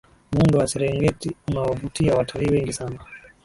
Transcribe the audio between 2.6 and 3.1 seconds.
sana